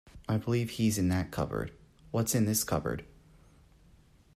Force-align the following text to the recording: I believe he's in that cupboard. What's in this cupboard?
I 0.27 0.37
believe 0.37 0.71
he's 0.71 0.97
in 0.97 1.09
that 1.09 1.29
cupboard. 1.29 1.71
What's 2.09 2.33
in 2.33 2.45
this 2.45 2.63
cupboard? 2.63 3.05